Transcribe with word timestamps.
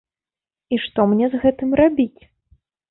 І 0.75 0.81
што 0.87 1.07
мне 1.13 1.31
з 1.35 1.43
гэтым 1.45 1.69
рабіць? 1.85 2.21